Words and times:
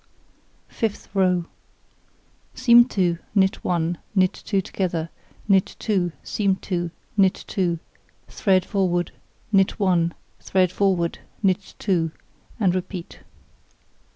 Fifth 0.67 1.13
row: 1.13 1.45
Seam 2.55 2.85
2, 2.85 3.19
knit 3.35 3.63
1, 3.63 3.99
knit 4.15 4.33
2 4.33 4.59
together, 4.59 5.11
knit 5.47 5.75
2, 5.77 6.11
seam 6.23 6.55
2, 6.55 6.89
knit 7.17 7.43
2, 7.45 7.77
thread 8.27 8.65
forward, 8.65 9.11
knit 9.51 9.79
1, 9.79 10.11
thread 10.39 10.71
forward, 10.71 11.19
knit 11.43 11.75
2, 11.77 12.11
and 12.59 12.73
repeat. 12.73 13.19